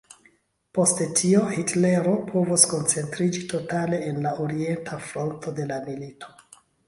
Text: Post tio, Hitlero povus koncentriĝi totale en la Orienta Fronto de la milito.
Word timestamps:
Post 0.77 1.01
tio, 1.19 1.41
Hitlero 1.57 2.13
povus 2.29 2.63
koncentriĝi 2.71 3.43
totale 3.53 4.01
en 4.07 4.17
la 4.25 4.33
Orienta 4.49 4.99
Fronto 5.11 5.53
de 5.61 5.69
la 5.73 5.77
milito. 5.91 6.33